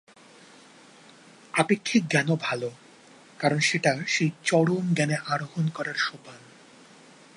আপেক্ষিক 1.53 2.03
জ্ঞানও 2.07 2.35
ভাল, 2.41 2.61
কারণ 3.39 3.59
সেটা 3.59 3.91
সেই 4.07 4.31
চরম 4.43 4.85
জ্ঞানে 4.93 5.17
আরোহণ 5.25 5.65
করবার 5.69 5.97
সোপান। 5.99 6.41